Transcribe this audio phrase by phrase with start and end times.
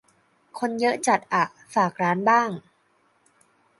[0.59, 1.43] คนเยอะจัด อ่ะ
[1.73, 2.49] "ฝากร้าน" บ้าง